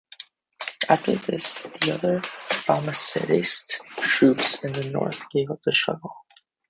After 0.89 1.13
this 1.15 1.59
the 1.79 1.93
other 1.93 2.21
Balmacedist 2.65 3.81
troops 3.99 4.65
in 4.65 4.73
the 4.73 4.85
north 4.89 5.29
gave 5.31 5.51
up 5.51 5.59
the 5.63 5.71
struggle. 5.71 6.25